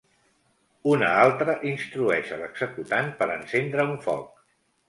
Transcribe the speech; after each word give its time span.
Una 0.93 1.09
altra 1.25 1.55
instrueix 1.73 2.33
a 2.39 2.39
l'executant 2.41 3.15
per 3.21 3.31
encendre 3.37 3.91
un 3.93 3.97
foc. 4.09 4.45